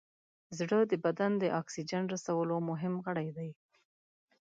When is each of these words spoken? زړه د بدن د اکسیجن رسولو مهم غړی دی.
زړه 0.57 0.79
د 0.91 0.93
بدن 1.05 1.31
د 1.39 1.43
اکسیجن 1.61 2.03
رسولو 2.13 2.55
مهم 2.69 2.93
غړی 3.05 3.29
دی. 3.37 3.49